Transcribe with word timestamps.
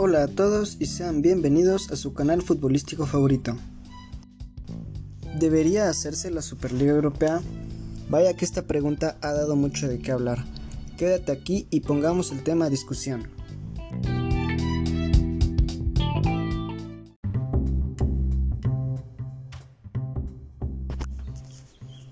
Hola 0.00 0.22
a 0.22 0.28
todos 0.28 0.76
y 0.78 0.86
sean 0.86 1.22
bienvenidos 1.22 1.90
a 1.90 1.96
su 1.96 2.14
canal 2.14 2.40
futbolístico 2.40 3.04
favorito. 3.04 3.56
¿Debería 5.40 5.88
hacerse 5.90 6.30
la 6.30 6.40
Superliga 6.40 6.92
Europea? 6.92 7.42
Vaya 8.08 8.32
que 8.34 8.44
esta 8.44 8.62
pregunta 8.62 9.18
ha 9.22 9.32
dado 9.32 9.56
mucho 9.56 9.88
de 9.88 9.98
qué 9.98 10.12
hablar. 10.12 10.44
Quédate 10.96 11.32
aquí 11.32 11.66
y 11.70 11.80
pongamos 11.80 12.30
el 12.30 12.44
tema 12.44 12.66
a 12.66 12.70
discusión. 12.70 13.26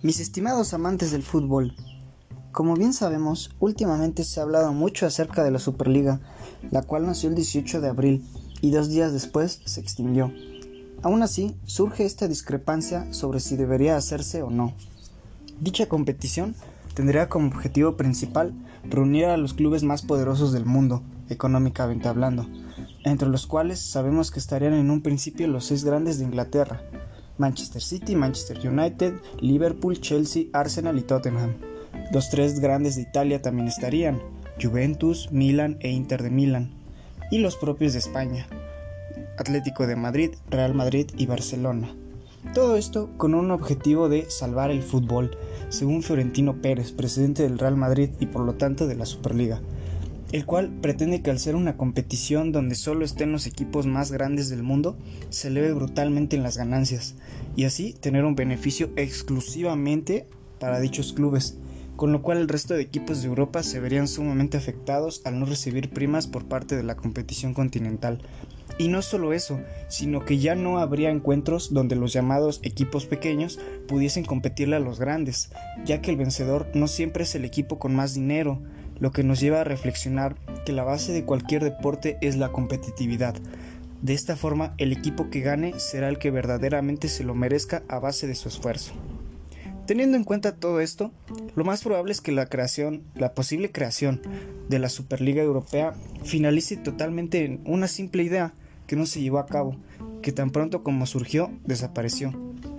Mis 0.03 0.19
estimados 0.19 0.75
amantes 0.75 1.13
del 1.13 1.23
fútbol, 1.23 1.77
como 2.57 2.75
bien 2.75 2.95
sabemos, 2.95 3.51
últimamente 3.61 4.25
se 4.25 4.41
ha 4.41 4.43
hablado 4.43 4.73
mucho 4.73 5.05
acerca 5.05 5.45
de 5.45 5.51
la 5.51 5.59
Superliga, 5.59 6.21
la 6.71 6.81
cual 6.81 7.05
nació 7.05 7.29
el 7.29 7.35
18 7.35 7.83
de 7.83 7.89
abril 7.89 8.25
y 8.63 8.71
dos 8.71 8.89
días 8.89 9.13
después 9.13 9.61
se 9.67 9.79
extinguió. 9.79 10.33
Aún 11.03 11.23
así, 11.23 11.55
surge 11.67 12.07
esta 12.07 12.29
discrepancia 12.29 13.13
sobre 13.13 13.41
si 13.41 13.57
debería 13.57 13.99
hacerse 13.99 14.41
o 14.41 14.49
no. 14.49 14.73
Dicha 15.61 15.87
competición 15.87 16.55
tendría 16.95 17.29
como 17.29 17.49
objetivo 17.49 17.99
principal 17.99 18.55
reunir 18.89 19.27
a 19.27 19.37
los 19.37 19.53
clubes 19.53 19.83
más 19.83 20.01
poderosos 20.01 20.53
del 20.53 20.65
mundo, 20.65 21.03
económicamente 21.29 22.09
hablando, 22.09 22.49
entre 23.05 23.29
los 23.29 23.47
cuales 23.47 23.81
sabemos 23.81 24.31
que 24.31 24.39
estarían 24.39 24.73
en 24.73 24.91
un 24.91 25.03
principio 25.03 25.47
los 25.47 25.67
seis 25.67 25.85
grandes 25.85 26.19
de 26.19 26.25
Inglaterra, 26.25 26.81
Manchester 27.37 27.83
City, 27.83 28.17
Manchester 28.17 28.67
United, 28.67 29.13
Liverpool, 29.41 30.01
Chelsea, 30.01 30.45
Arsenal 30.55 30.97
y 30.97 31.03
Tottenham. 31.03 31.76
Los 32.13 32.31
tres 32.31 32.61
grandes 32.61 32.97
de 32.97 33.03
Italia 33.03 33.43
también 33.43 33.67
estarían, 33.67 34.23
Juventus, 34.63 35.31
Milan 35.33 35.77
e 35.81 35.91
Inter 35.91 36.23
de 36.23 36.31
Milán, 36.31 36.71
y 37.31 37.39
los 37.39 37.57
propios 37.57 37.93
de 37.93 37.99
España, 37.99 38.47
Atlético 39.39 39.87
de 39.87 39.97
Madrid, 39.97 40.31
Real 40.49 40.73
Madrid 40.73 41.09
y 41.17 41.27
Barcelona. 41.27 41.95
Todo 42.55 42.77
esto 42.77 43.11
con 43.17 43.35
un 43.35 43.51
objetivo 43.51 44.09
de 44.09 44.31
salvar 44.31 44.71
el 44.71 44.83
fútbol, 44.83 45.37
según 45.69 46.03
Fiorentino 46.03 46.63
Pérez, 46.63 46.93
presidente 46.93 47.43
del 47.43 47.59
Real 47.59 47.77
Madrid 47.77 48.11
y 48.21 48.27
por 48.27 48.43
lo 48.45 48.55
tanto 48.55 48.87
de 48.87 48.95
la 48.95 49.05
Superliga, 49.05 49.61
el 50.31 50.47
cual 50.47 50.71
pretende 50.81 51.23
que 51.23 51.31
al 51.31 51.41
ser 51.41 51.57
una 51.57 51.77
competición 51.77 52.53
donde 52.53 52.77
solo 52.77 53.05
estén 53.05 53.33
los 53.33 53.47
equipos 53.47 53.87
más 53.87 54.13
grandes 54.13 54.49
del 54.49 54.63
mundo, 54.63 54.97
se 55.29 55.49
eleve 55.49 55.73
brutalmente 55.73 56.37
en 56.37 56.45
las 56.45 56.57
ganancias 56.57 57.17
y 57.57 57.65
así 57.65 57.95
tener 57.95 58.25
un 58.25 58.37
beneficio 58.37 58.91
exclusivamente 58.97 60.27
para 60.61 60.81
dichos 60.81 61.13
clubes, 61.13 61.59
con 61.97 62.13
lo 62.13 62.23
cual 62.23 62.39
el 62.39 62.49
resto 62.49 62.75
de 62.75 62.83
equipos 62.83 63.23
de 63.23 63.29
Europa 63.29 63.63
se 63.63 63.81
verían 63.81 64.07
sumamente 64.07 64.57
afectados 64.57 65.23
al 65.25 65.41
no 65.41 65.47
recibir 65.47 65.91
primas 65.91 66.27
por 66.27 66.45
parte 66.45 66.77
de 66.77 66.83
la 66.83 66.97
competición 66.97 67.55
continental. 67.55 68.21
Y 68.79 68.89
no 68.89 69.01
solo 69.01 69.33
eso, 69.33 69.61
sino 69.89 70.25
que 70.25 70.39
ya 70.39 70.55
no 70.55 70.79
habría 70.79 71.11
encuentros 71.11 71.73
donde 71.73 71.97
los 71.97 72.13
llamados 72.13 72.61
equipos 72.63 73.07
pequeños 73.07 73.59
pudiesen 73.89 74.25
competirle 74.25 74.77
a 74.77 74.81
los 74.81 75.01
grandes, 75.01 75.51
ya 75.87 76.03
que 76.03 76.11
el 76.11 76.19
vencedor 76.19 76.69
no 76.75 76.87
siempre 76.87 77.25
es 77.25 77.35
el 77.35 77.47
equipo 77.47 77.79
con 77.79 77.95
más 77.95 78.13
dinero, 78.13 78.61
lo 79.01 79.13
que 79.13 79.23
nos 79.23 79.41
lleva 79.41 79.63
a 79.63 79.65
reflexionar 79.65 80.37
que 80.67 80.73
la 80.73 80.85
base 80.85 81.13
de 81.13 81.25
cualquier 81.25 81.65
deporte 81.65 82.19
es 82.21 82.37
la 82.37 82.53
competitividad. 82.53 83.35
De 84.03 84.13
esta 84.13 84.37
forma, 84.37 84.75
el 84.77 84.93
equipo 84.93 85.31
que 85.31 85.41
gane 85.41 85.79
será 85.79 86.09
el 86.09 86.19
que 86.19 86.31
verdaderamente 86.31 87.09
se 87.09 87.25
lo 87.25 87.35
merezca 87.35 87.83
a 87.89 87.99
base 87.99 88.27
de 88.27 88.35
su 88.35 88.49
esfuerzo. 88.49 88.93
Teniendo 89.87 90.17
en 90.17 90.25
cuenta 90.25 90.57
todo 90.57 90.81
esto, 90.81 91.13
lo 91.55 91.65
más 91.65 91.85
probable 91.85 92.11
es 92.11 92.21
que 92.21 92.33
la 92.33 92.47
creación, 92.47 93.05
la 93.15 93.35
posible 93.35 93.71
creación 93.71 94.21
de 94.69 94.81
la 94.81 94.89
Superliga 94.89 95.43
Europea 95.43 95.95
finalice 96.25 96.77
totalmente 96.77 97.45
en 97.45 97.61
una 97.65 97.87
simple 97.87 98.25
idea 98.25 98.53
que 98.89 98.97
no 98.97 99.07
se 99.07 99.21
llevó 99.21 99.39
a 99.39 99.47
cabo, 99.47 99.77
que 100.23 100.33
tan 100.33 100.51
pronto 100.51 100.83
como 100.83 101.07
surgió 101.07 101.53
desapareció. 101.65 102.33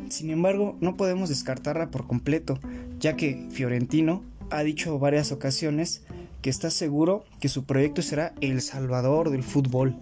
Sin 0.10 0.32
embargo, 0.32 0.76
no 0.82 0.98
podemos 0.98 1.30
descartarla 1.30 1.92
por 1.92 2.08
completo, 2.08 2.60
ya 3.00 3.16
que 3.16 3.48
Fiorentino 3.52 4.24
ha 4.50 4.64
dicho 4.64 5.00
varias 5.00 5.32
ocasiones 5.32 6.04
que 6.42 6.50
está 6.50 6.70
seguro 6.70 7.24
que 7.40 7.48
su 7.48 7.64
proyecto 7.64 8.02
será 8.02 8.34
el 8.42 8.62
salvador 8.62 9.30
del 9.30 9.44
fútbol, 9.44 9.96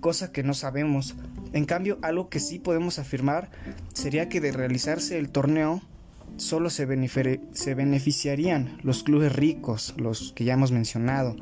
cosa 0.00 0.32
que 0.32 0.42
no 0.42 0.54
sabemos. 0.54 1.14
En 1.52 1.66
cambio, 1.66 1.98
algo 2.00 2.30
que 2.30 2.40
sí 2.40 2.58
podemos 2.58 2.98
afirmar 2.98 3.50
sería 3.92 4.30
que 4.30 4.40
de 4.40 4.52
realizarse 4.52 5.18
el 5.18 5.28
torneo 5.28 5.82
solo 6.36 6.70
se, 6.70 6.86
se, 7.52 7.74
beneficiarían 7.74 8.78
los 8.82 9.02
clubes 9.02 9.34
ricos, 9.34 9.94
los 9.96 10.32
que 10.32 10.44
ya 10.44 10.54
hemos 10.54 10.72
mencionado, 10.72 11.36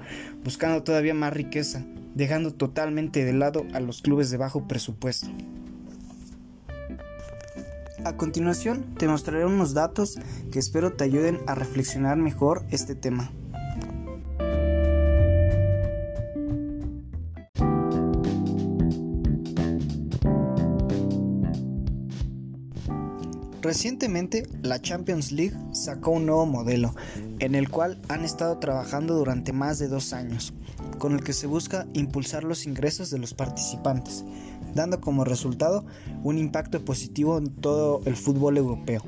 buscando 0.45 0.83
todavía 0.83 1.15
más 1.15 1.33
riqueza, 1.33 1.85
dejando 2.15 2.53
totalmente 2.53 3.25
de 3.25 3.33
lado 3.33 3.67
a 3.73 3.81
los 3.81 4.03
clubes 4.03 4.31
de 4.31 4.37
bajo 4.37 4.67
presupuesto. 4.67 5.29
A 8.05 8.17
continuación 8.17 8.95
te 8.97 9.09
mostraré 9.09 9.45
unos 9.45 9.75
datos 9.75 10.19
que 10.51 10.59
espero 10.59 10.95
te 10.95 11.05
ayuden 11.05 11.41
a 11.47 11.55
reflexionar 11.55 12.17
mejor 12.17 12.65
este 12.71 12.95
tema. 12.95 13.31
Recientemente, 23.63 24.49
la 24.63 24.81
Champions 24.81 25.33
League 25.33 25.55
sacó 25.73 26.13
un 26.13 26.25
nuevo 26.25 26.47
modelo, 26.47 26.95
en 27.41 27.55
el 27.55 27.69
cual 27.69 28.01
han 28.09 28.25
estado 28.25 28.59
trabajando 28.59 29.15
durante 29.15 29.53
más 29.53 29.79
de 29.79 29.89
dos 29.89 30.15
años, 30.15 30.55
con 30.99 31.13
el 31.13 31.23
que 31.23 31.35
se 31.35 31.47
busca 31.47 31.87
impulsar 31.93 32.43
los 32.43 32.65
ingresos 32.65 33.11
de 33.11 33.19
los 33.19 33.35
participantes, 33.35 34.25
dando 34.75 35.03
como 35.03 35.25
resultado 35.25 35.85
un 36.23 36.39
impacto 36.39 36.83
positivo 36.87 37.37
en 37.37 37.51
todo 37.51 38.01
el 38.07 38.17
fútbol 38.17 38.57
europeo. 38.57 39.03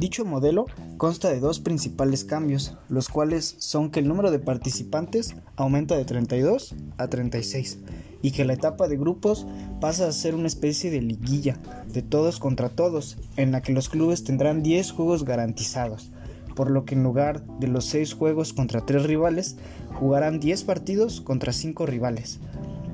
Dicho 0.00 0.24
modelo 0.24 0.64
consta 0.96 1.28
de 1.28 1.40
dos 1.40 1.60
principales 1.60 2.24
cambios, 2.24 2.74
los 2.88 3.10
cuales 3.10 3.56
son 3.58 3.90
que 3.90 4.00
el 4.00 4.08
número 4.08 4.30
de 4.30 4.38
participantes 4.38 5.36
aumenta 5.56 5.94
de 5.94 6.06
32 6.06 6.74
a 6.96 7.08
36 7.08 7.80
y 8.22 8.30
que 8.30 8.46
la 8.46 8.54
etapa 8.54 8.88
de 8.88 8.96
grupos 8.96 9.46
pasa 9.78 10.08
a 10.08 10.12
ser 10.12 10.34
una 10.34 10.46
especie 10.46 10.90
de 10.90 11.02
liguilla 11.02 11.58
de 11.86 12.00
todos 12.00 12.38
contra 12.38 12.70
todos, 12.70 13.18
en 13.36 13.52
la 13.52 13.60
que 13.60 13.74
los 13.74 13.90
clubes 13.90 14.24
tendrán 14.24 14.62
10 14.62 14.90
juegos 14.90 15.26
garantizados, 15.26 16.10
por 16.56 16.70
lo 16.70 16.86
que 16.86 16.94
en 16.94 17.02
lugar 17.02 17.44
de 17.58 17.68
los 17.68 17.84
6 17.84 18.14
juegos 18.14 18.54
contra 18.54 18.86
3 18.86 19.02
rivales, 19.02 19.58
jugarán 19.92 20.40
10 20.40 20.64
partidos 20.64 21.20
contra 21.20 21.52
5 21.52 21.84
rivales. 21.84 22.40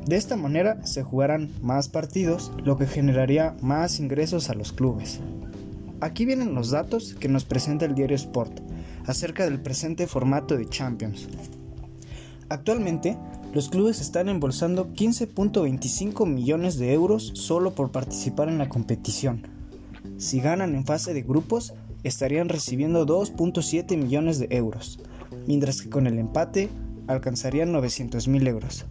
De 0.06 0.16
esta 0.16 0.36
manera 0.36 0.84
se 0.84 1.04
jugarán 1.04 1.52
más 1.62 1.88
partidos, 1.88 2.50
lo 2.64 2.76
que 2.76 2.86
generaría 2.86 3.56
más 3.60 4.00
ingresos 4.00 4.50
a 4.50 4.54
los 4.54 4.72
clubes. 4.72 5.20
Aquí 6.00 6.26
vienen 6.26 6.54
los 6.54 6.70
datos 6.70 7.14
que 7.14 7.28
nos 7.28 7.44
presenta 7.44 7.86
el 7.86 7.94
diario 7.94 8.16
Sport 8.16 8.60
acerca 9.06 9.44
del 9.44 9.60
presente 9.60 10.06
formato 10.06 10.56
de 10.56 10.68
Champions. 10.68 11.28
Actualmente, 12.48 13.16
los 13.54 13.70
clubes 13.70 14.00
están 14.00 14.28
embolsando 14.28 14.92
15.25 14.92 16.26
millones 16.26 16.78
de 16.78 16.92
euros 16.92 17.32
solo 17.34 17.74
por 17.74 17.90
participar 17.90 18.48
en 18.48 18.58
la 18.58 18.68
competición. 18.68 19.48
Si 20.18 20.40
ganan 20.40 20.74
en 20.74 20.84
fase 20.84 21.14
de 21.14 21.22
grupos, 21.22 21.72
estarían 22.04 22.48
recibiendo 22.48 23.06
2.7 23.06 23.96
millones 23.96 24.38
de 24.38 24.48
euros, 24.50 25.00
mientras 25.46 25.80
que 25.80 25.88
con 25.88 26.06
el 26.06 26.18
empate 26.18 26.68
alcanzarían 27.06 27.72
900 27.72 28.28
mil 28.28 28.46
euros. 28.46 28.84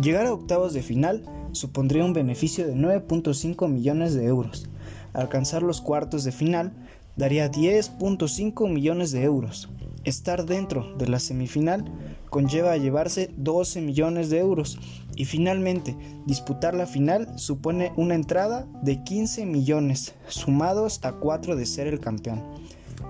Llegar 0.00 0.26
a 0.26 0.32
octavos 0.32 0.72
de 0.72 0.82
final 0.82 1.24
supondría 1.52 2.04
un 2.04 2.12
beneficio 2.12 2.66
de 2.66 2.74
9.5 2.74 3.68
millones 3.68 4.14
de 4.14 4.26
euros. 4.26 4.68
Alcanzar 5.12 5.62
los 5.62 5.80
cuartos 5.80 6.24
de 6.24 6.32
final 6.32 6.72
daría 7.16 7.50
10.5 7.50 8.70
millones 8.70 9.12
de 9.12 9.22
euros. 9.22 9.68
Estar 10.04 10.46
dentro 10.46 10.96
de 10.96 11.08
la 11.08 11.18
semifinal 11.18 11.84
conlleva 12.30 12.72
a 12.72 12.76
llevarse 12.76 13.30
12 13.36 13.80
millones 13.82 14.30
de 14.30 14.38
euros. 14.38 14.78
Y 15.16 15.26
finalmente 15.26 15.96
disputar 16.24 16.74
la 16.74 16.86
final 16.86 17.38
supone 17.38 17.92
una 17.96 18.14
entrada 18.14 18.66
de 18.82 19.02
15 19.02 19.44
millones 19.44 20.14
sumados 20.28 21.00
a 21.04 21.12
4 21.12 21.56
de 21.56 21.66
ser 21.66 21.88
el 21.88 22.00
campeón, 22.00 22.42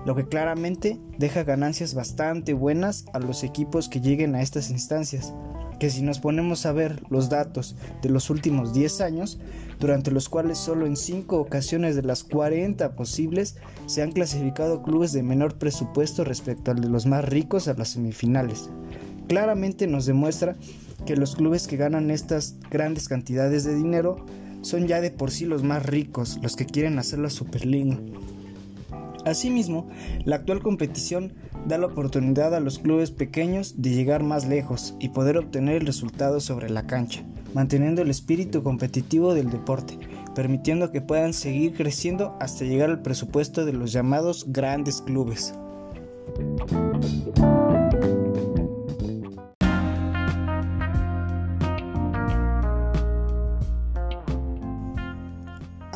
lo 0.05 0.15
que 0.15 0.27
claramente 0.27 0.99
deja 1.17 1.43
ganancias 1.43 1.93
bastante 1.93 2.53
buenas 2.53 3.05
a 3.13 3.19
los 3.19 3.43
equipos 3.43 3.87
que 3.87 4.01
lleguen 4.01 4.35
a 4.35 4.41
estas 4.41 4.71
instancias 4.71 5.33
que 5.81 5.89
si 5.89 6.03
nos 6.03 6.19
ponemos 6.19 6.67
a 6.67 6.73
ver 6.73 7.01
los 7.09 7.29
datos 7.29 7.75
de 8.03 8.09
los 8.09 8.29
últimos 8.29 8.71
10 8.71 9.01
años, 9.01 9.39
durante 9.79 10.11
los 10.11 10.29
cuales 10.29 10.59
solo 10.59 10.85
en 10.85 10.95
5 10.95 11.35
ocasiones 11.35 11.95
de 11.95 12.03
las 12.03 12.23
40 12.23 12.95
posibles 12.95 13.55
se 13.87 14.03
han 14.03 14.11
clasificado 14.11 14.83
clubes 14.83 15.11
de 15.11 15.23
menor 15.23 15.57
presupuesto 15.57 16.23
respecto 16.23 16.69
al 16.69 16.81
de 16.81 16.87
los 16.87 17.07
más 17.07 17.25
ricos 17.25 17.67
a 17.67 17.73
las 17.73 17.89
semifinales. 17.89 18.69
Claramente 19.27 19.87
nos 19.87 20.05
demuestra 20.05 20.55
que 21.07 21.15
los 21.15 21.35
clubes 21.35 21.65
que 21.65 21.77
ganan 21.77 22.11
estas 22.11 22.57
grandes 22.69 23.09
cantidades 23.09 23.63
de 23.63 23.73
dinero 23.73 24.23
son 24.61 24.85
ya 24.85 25.01
de 25.01 25.09
por 25.09 25.31
sí 25.31 25.45
los 25.45 25.63
más 25.63 25.83
ricos, 25.83 26.37
los 26.43 26.55
que 26.55 26.67
quieren 26.67 26.99
hacer 26.99 27.17
la 27.17 27.31
Superliga. 27.31 27.97
Asimismo, 29.25 29.87
la 30.25 30.37
actual 30.37 30.61
competición 30.61 31.33
da 31.67 31.77
la 31.77 31.87
oportunidad 31.87 32.55
a 32.55 32.59
los 32.59 32.79
clubes 32.79 33.11
pequeños 33.11 33.81
de 33.81 33.91
llegar 33.91 34.23
más 34.23 34.47
lejos 34.47 34.95
y 34.99 35.09
poder 35.09 35.37
obtener 35.37 35.81
el 35.81 35.85
resultado 35.85 36.39
sobre 36.39 36.69
la 36.69 36.87
cancha, 36.87 37.23
manteniendo 37.53 38.01
el 38.01 38.09
espíritu 38.09 38.63
competitivo 38.63 39.33
del 39.33 39.49
deporte, 39.49 39.99
permitiendo 40.33 40.91
que 40.91 41.01
puedan 41.01 41.33
seguir 41.33 41.73
creciendo 41.73 42.35
hasta 42.39 42.65
llegar 42.65 42.89
al 42.89 43.01
presupuesto 43.01 43.65
de 43.65 43.73
los 43.73 43.91
llamados 43.91 44.45
grandes 44.47 45.01
clubes. 45.01 45.53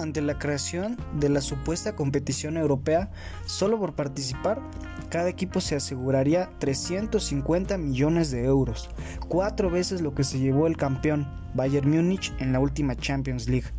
Ante 0.06 0.22
la 0.22 0.38
creación 0.38 0.98
de 1.19 1.30
la 1.30 1.42
supuesta 1.42 1.96
competición 1.96 2.57
europea, 2.57 3.10
solo 3.48 3.80
por 3.80 3.96
participar, 3.96 4.62
cada 5.10 5.30
equipo 5.30 5.62
se 5.62 5.75
aseguraría 5.75 6.52
350 6.60 7.75
millones 7.80 8.30
de 8.30 8.46
euros, 8.46 8.88
cuatro 9.28 9.72
veces 9.72 10.02
lo 10.02 10.13
que 10.13 10.24
se 10.24 10.38
llevó 10.38 10.68
el 10.68 10.78
campeón, 10.78 11.28
Bayern 11.56 11.90
Múnich, 11.90 12.31
en 12.38 12.54
la 12.54 12.60
última 12.60 12.96
Champions 12.96 13.50
League. 13.50 13.69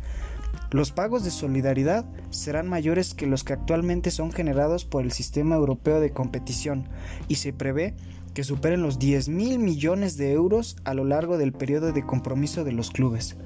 Los 0.71 0.91
pagos 0.91 1.23
de 1.23 1.31
solidaridad 1.31 2.03
serán 2.29 2.67
mayores 2.67 3.13
que 3.13 3.25
los 3.25 3.45
que 3.45 3.53
actualmente 3.53 4.11
son 4.11 4.33
generados 4.33 4.83
por 4.83 5.05
el 5.05 5.13
sistema 5.13 5.55
europeo 5.55 6.01
de 6.01 6.11
competición 6.11 6.89
y 7.29 7.35
se 7.35 7.53
prevé 7.53 7.95
que 8.33 8.43
superen 8.43 8.81
los 8.81 8.99
10 8.99 9.29
mil 9.29 9.59
millones 9.59 10.17
de 10.17 10.33
euros 10.33 10.75
a 10.83 10.93
lo 10.93 11.05
largo 11.05 11.37
del 11.37 11.53
periodo 11.53 11.93
de 11.93 12.05
compromiso 12.05 12.65
de 12.65 12.73
los 12.73 12.91
clubes. 12.91 13.37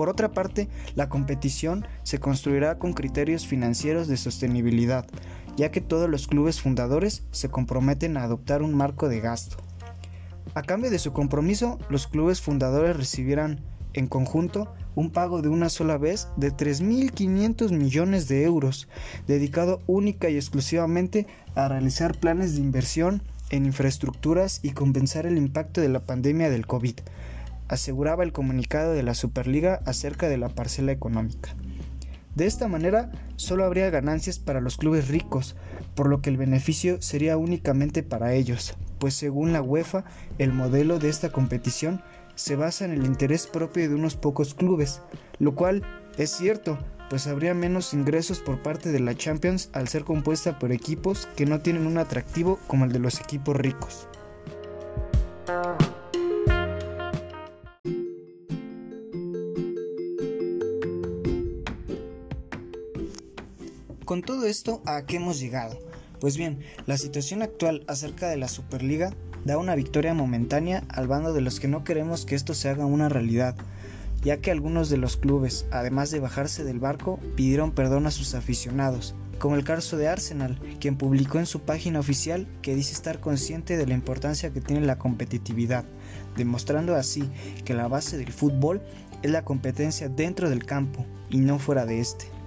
Por 0.00 0.08
otra 0.08 0.32
parte, 0.32 0.70
la 0.94 1.10
competición 1.10 1.86
se 2.04 2.20
construirá 2.20 2.78
con 2.78 2.94
criterios 2.94 3.46
financieros 3.46 4.08
de 4.08 4.16
sostenibilidad, 4.16 5.04
ya 5.58 5.70
que 5.70 5.82
todos 5.82 6.08
los 6.08 6.26
clubes 6.26 6.58
fundadores 6.58 7.24
se 7.32 7.50
comprometen 7.50 8.16
a 8.16 8.22
adoptar 8.22 8.62
un 8.62 8.74
marco 8.74 9.10
de 9.10 9.20
gasto. 9.20 9.58
A 10.54 10.62
cambio 10.62 10.90
de 10.90 10.98
su 10.98 11.12
compromiso, 11.12 11.78
los 11.90 12.06
clubes 12.06 12.40
fundadores 12.40 12.96
recibirán, 12.96 13.60
en 13.92 14.06
conjunto, 14.06 14.72
un 14.94 15.10
pago 15.10 15.42
de 15.42 15.50
una 15.50 15.68
sola 15.68 15.98
vez 15.98 16.28
de 16.38 16.50
3.500 16.50 17.70
millones 17.70 18.26
de 18.26 18.44
euros, 18.44 18.88
dedicado 19.26 19.82
única 19.86 20.30
y 20.30 20.36
exclusivamente 20.36 21.26
a 21.54 21.68
realizar 21.68 22.16
planes 22.18 22.54
de 22.54 22.62
inversión 22.62 23.22
en 23.50 23.66
infraestructuras 23.66 24.60
y 24.62 24.70
compensar 24.70 25.26
el 25.26 25.36
impacto 25.36 25.82
de 25.82 25.90
la 25.90 26.00
pandemia 26.00 26.48
del 26.48 26.66
COVID, 26.66 26.94
aseguraba 27.70 28.24
el 28.24 28.32
comunicado 28.32 28.92
de 28.92 29.04
la 29.04 29.14
Superliga 29.14 29.80
acerca 29.86 30.28
de 30.28 30.36
la 30.36 30.48
parcela 30.48 30.90
económica. 30.90 31.54
De 32.34 32.46
esta 32.46 32.66
manera, 32.66 33.12
solo 33.36 33.64
habría 33.64 33.90
ganancias 33.90 34.40
para 34.40 34.60
los 34.60 34.76
clubes 34.76 35.08
ricos, 35.08 35.56
por 35.94 36.08
lo 36.08 36.20
que 36.20 36.30
el 36.30 36.36
beneficio 36.36 37.00
sería 37.00 37.36
únicamente 37.36 38.02
para 38.02 38.34
ellos, 38.34 38.76
pues 38.98 39.14
según 39.14 39.52
la 39.52 39.62
UEFA, 39.62 40.04
el 40.38 40.52
modelo 40.52 40.98
de 40.98 41.08
esta 41.08 41.30
competición 41.30 42.02
se 42.34 42.56
basa 42.56 42.84
en 42.84 42.90
el 42.90 43.06
interés 43.06 43.46
propio 43.46 43.88
de 43.88 43.94
unos 43.94 44.16
pocos 44.16 44.54
clubes, 44.54 45.00
lo 45.38 45.54
cual 45.54 45.82
es 46.18 46.30
cierto, 46.30 46.76
pues 47.08 47.28
habría 47.28 47.54
menos 47.54 47.94
ingresos 47.94 48.40
por 48.40 48.62
parte 48.62 48.90
de 48.90 49.00
la 49.00 49.14
Champions 49.14 49.70
al 49.72 49.88
ser 49.88 50.04
compuesta 50.04 50.58
por 50.58 50.72
equipos 50.72 51.28
que 51.36 51.46
no 51.46 51.60
tienen 51.60 51.86
un 51.86 51.98
atractivo 51.98 52.58
como 52.66 52.84
el 52.84 52.92
de 52.92 52.98
los 52.98 53.20
equipos 53.20 53.56
ricos. 53.56 54.08
Con 64.10 64.22
todo 64.22 64.46
esto, 64.46 64.82
¿a 64.86 65.06
qué 65.06 65.18
hemos 65.18 65.38
llegado? 65.38 65.78
Pues 66.18 66.36
bien, 66.36 66.58
la 66.84 66.96
situación 66.96 67.42
actual 67.42 67.84
acerca 67.86 68.28
de 68.28 68.36
la 68.36 68.48
Superliga 68.48 69.14
da 69.44 69.56
una 69.56 69.76
victoria 69.76 70.14
momentánea 70.14 70.82
al 70.88 71.06
bando 71.06 71.32
de 71.32 71.40
los 71.40 71.60
que 71.60 71.68
no 71.68 71.84
queremos 71.84 72.26
que 72.26 72.34
esto 72.34 72.52
se 72.52 72.68
haga 72.68 72.86
una 72.86 73.08
realidad, 73.08 73.54
ya 74.20 74.38
que 74.38 74.50
algunos 74.50 74.90
de 74.90 74.96
los 74.96 75.16
clubes, 75.16 75.64
además 75.70 76.10
de 76.10 76.18
bajarse 76.18 76.64
del 76.64 76.80
barco, 76.80 77.20
pidieron 77.36 77.70
perdón 77.70 78.08
a 78.08 78.10
sus 78.10 78.34
aficionados, 78.34 79.14
como 79.38 79.54
el 79.54 79.62
caso 79.62 79.96
de 79.96 80.08
Arsenal, 80.08 80.58
quien 80.80 80.96
publicó 80.96 81.38
en 81.38 81.46
su 81.46 81.60
página 81.60 82.00
oficial 82.00 82.48
que 82.62 82.74
dice 82.74 82.94
estar 82.94 83.20
consciente 83.20 83.76
de 83.76 83.86
la 83.86 83.94
importancia 83.94 84.52
que 84.52 84.60
tiene 84.60 84.84
la 84.84 84.98
competitividad, 84.98 85.84
demostrando 86.36 86.96
así 86.96 87.30
que 87.64 87.74
la 87.74 87.86
base 87.86 88.18
del 88.18 88.32
fútbol 88.32 88.82
es 89.22 89.30
la 89.30 89.44
competencia 89.44 90.08
dentro 90.08 90.50
del 90.50 90.66
campo 90.66 91.06
y 91.28 91.38
no 91.38 91.60
fuera 91.60 91.86
de 91.86 92.00
este. 92.00 92.39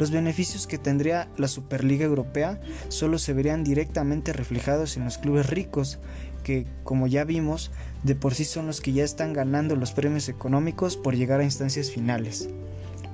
Los 0.00 0.10
beneficios 0.10 0.66
que 0.66 0.78
tendría 0.78 1.28
la 1.36 1.46
Superliga 1.46 2.06
Europea 2.06 2.58
solo 2.88 3.18
se 3.18 3.34
verían 3.34 3.64
directamente 3.64 4.32
reflejados 4.32 4.96
en 4.96 5.04
los 5.04 5.18
clubes 5.18 5.50
ricos, 5.50 5.98
que, 6.42 6.66
como 6.84 7.06
ya 7.06 7.24
vimos, 7.24 7.70
de 8.02 8.14
por 8.14 8.34
sí 8.34 8.46
son 8.46 8.66
los 8.66 8.80
que 8.80 8.94
ya 8.94 9.04
están 9.04 9.34
ganando 9.34 9.76
los 9.76 9.92
premios 9.92 10.30
económicos 10.30 10.96
por 10.96 11.16
llegar 11.16 11.40
a 11.40 11.44
instancias 11.44 11.90
finales. 11.90 12.48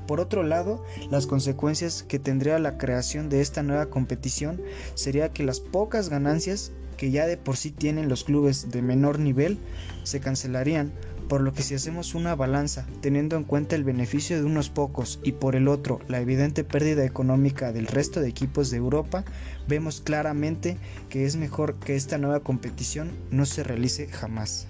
Por 0.06 0.20
otro 0.20 0.44
lado, 0.44 0.84
las 1.10 1.26
consecuencias 1.26 2.04
que 2.04 2.20
tendría 2.20 2.60
la 2.60 2.78
creación 2.78 3.28
de 3.30 3.40
esta 3.40 3.64
nueva 3.64 3.86
competición 3.86 4.62
sería 4.94 5.32
que 5.32 5.42
las 5.42 5.58
pocas 5.58 6.08
ganancias 6.08 6.70
que 6.96 7.10
ya 7.10 7.26
de 7.26 7.36
por 7.36 7.56
sí 7.56 7.72
tienen 7.72 8.08
los 8.08 8.22
clubes 8.22 8.70
de 8.70 8.80
menor 8.80 9.18
nivel 9.18 9.58
se 10.04 10.20
cancelarían 10.20 10.92
por 11.28 11.40
lo 11.40 11.52
que 11.52 11.62
si 11.62 11.74
hacemos 11.74 12.14
una 12.14 12.34
balanza 12.34 12.86
teniendo 13.00 13.36
en 13.36 13.44
cuenta 13.44 13.76
el 13.76 13.84
beneficio 13.84 14.36
de 14.36 14.44
unos 14.44 14.70
pocos 14.70 15.18
y 15.22 15.32
por 15.32 15.56
el 15.56 15.68
otro 15.68 16.00
la 16.08 16.20
evidente 16.20 16.64
pérdida 16.64 17.04
económica 17.04 17.72
del 17.72 17.86
resto 17.86 18.20
de 18.20 18.28
equipos 18.28 18.70
de 18.70 18.76
Europa, 18.76 19.24
vemos 19.68 20.00
claramente 20.00 20.76
que 21.08 21.24
es 21.24 21.36
mejor 21.36 21.76
que 21.76 21.96
esta 21.96 22.18
nueva 22.18 22.40
competición 22.40 23.10
no 23.30 23.46
se 23.46 23.62
realice 23.62 24.06
jamás. 24.08 24.66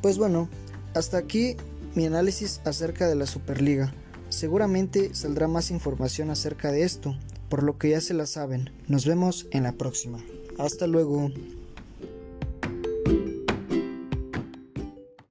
Pues 0.00 0.18
bueno, 0.18 0.48
hasta 0.94 1.18
aquí 1.18 1.56
mi 1.94 2.06
análisis 2.06 2.60
acerca 2.64 3.08
de 3.08 3.14
la 3.14 3.26
Superliga. 3.26 3.92
Seguramente 4.28 5.14
saldrá 5.14 5.46
más 5.46 5.70
información 5.70 6.30
acerca 6.30 6.72
de 6.72 6.84
esto, 6.84 7.16
por 7.48 7.62
lo 7.62 7.78
que 7.78 7.90
ya 7.90 8.00
se 8.00 8.14
la 8.14 8.26
saben. 8.26 8.70
Nos 8.88 9.06
vemos 9.06 9.46
en 9.50 9.64
la 9.64 9.72
próxima. 9.72 10.18
Hasta 10.58 10.86
luego. 10.86 11.30